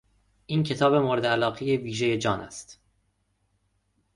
این 0.45 0.63
کتاب 0.63 0.95
مورد 0.95 1.25
علاقهی 1.25 1.77
ویژهی 1.77 2.17
جان 2.17 2.41
است. 2.41 2.79